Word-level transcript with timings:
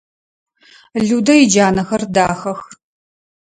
Людэ 1.07 1.35
иджанэхэр 1.43 2.03
дахэх. 2.13 2.61